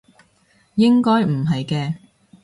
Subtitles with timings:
[0.73, 1.95] 應該唔係嘅